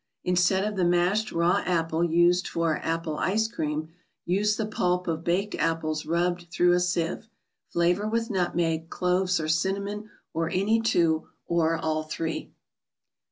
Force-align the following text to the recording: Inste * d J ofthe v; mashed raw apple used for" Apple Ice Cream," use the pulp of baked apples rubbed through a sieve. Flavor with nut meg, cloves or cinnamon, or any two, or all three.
Inste 0.23 0.49
* 0.49 0.49
d 0.49 0.55
J 0.55 0.61
ofthe 0.71 0.77
v; 0.77 0.83
mashed 0.83 1.31
raw 1.31 1.57
apple 1.63 2.03
used 2.03 2.47
for" 2.47 2.77
Apple 2.83 3.17
Ice 3.19 3.47
Cream," 3.47 3.89
use 4.25 4.55
the 4.55 4.65
pulp 4.65 5.07
of 5.07 5.23
baked 5.23 5.53
apples 5.53 6.07
rubbed 6.07 6.47
through 6.51 6.71
a 6.73 6.79
sieve. 6.79 7.29
Flavor 7.69 8.07
with 8.07 8.31
nut 8.31 8.55
meg, 8.55 8.89
cloves 8.89 9.39
or 9.39 9.47
cinnamon, 9.47 10.09
or 10.33 10.49
any 10.49 10.81
two, 10.81 11.27
or 11.45 11.77
all 11.77 12.01
three. 12.01 12.51